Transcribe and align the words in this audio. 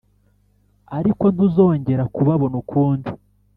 ariko 0.97 1.23
ntuzongera 1.33 2.03
kubabona 2.15 2.55
ukundi, 2.63 3.09